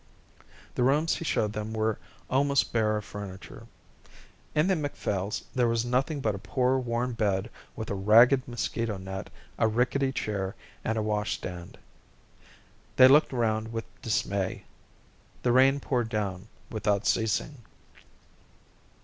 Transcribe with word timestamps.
The 0.73 0.81
rooms 0.83 1.17
he 1.17 1.25
showed 1.25 1.53
them 1.53 1.73
were 1.73 1.99
almost 2.27 2.73
bare 2.73 2.97
of 2.97 3.05
furniture. 3.05 3.67
In 4.55 4.65
the 4.65 4.75
Macphails' 4.75 5.43
there 5.53 5.67
was 5.67 5.85
nothing 5.85 6.21
but 6.21 6.33
a 6.33 6.39
poor, 6.39 6.79
worn 6.79 7.11
bed 7.13 7.51
with 7.75 7.91
a 7.91 7.93
ragged 7.93 8.47
mosquito 8.47 8.97
net, 8.97 9.29
a 9.59 9.67
rickety 9.67 10.11
chair, 10.11 10.55
and 10.83 10.97
a 10.97 11.03
washstand. 11.03 11.77
They 12.95 13.07
looked 13.07 13.31
round 13.31 13.71
with 13.71 13.85
dismay. 14.01 14.63
The 15.43 15.51
rain 15.51 15.79
poured 15.79 16.09
down 16.09 16.47
without 16.71 17.05
ceasing. 17.05 17.61